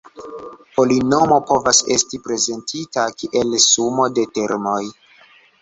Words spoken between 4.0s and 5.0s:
de termoj.